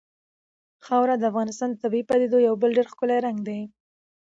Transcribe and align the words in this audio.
خاوره 0.85 1.15
د 1.17 1.23
افغانستان 1.31 1.69
د 1.71 1.75
طبیعي 1.83 2.03
پدیدو 2.09 2.37
یو 2.47 2.55
بل 2.61 2.69
ډېر 2.77 2.87
ښکلی 2.93 3.17
رنګ 3.25 3.37
دی. 3.47 3.59